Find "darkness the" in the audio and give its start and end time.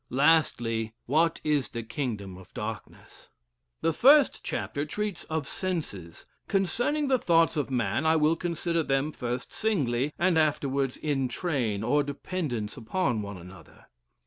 2.55-3.93